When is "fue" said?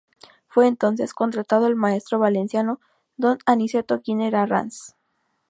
0.47-0.65